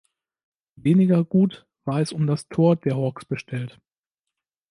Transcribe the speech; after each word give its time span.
Weniger 0.77 1.23
gut 1.23 1.67
war 1.85 1.99
es 2.01 2.11
um 2.11 2.25
das 2.25 2.47
Tor 2.47 2.75
der 2.75 2.95
Hawks 2.95 3.23
bestellt. 3.23 3.79